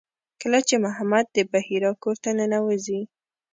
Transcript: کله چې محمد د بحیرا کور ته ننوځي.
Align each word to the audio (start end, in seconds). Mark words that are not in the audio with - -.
کله 0.41 0.59
چې 0.67 0.75
محمد 0.85 1.25
د 1.35 1.37
بحیرا 1.51 1.91
کور 2.03 2.15
ته 2.23 2.29
ننوځي. 2.37 3.01